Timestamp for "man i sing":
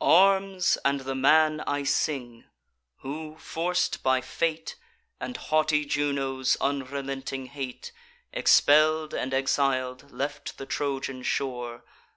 1.16-2.44